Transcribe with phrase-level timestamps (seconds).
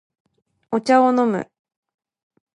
[0.71, 1.47] お茶を飲む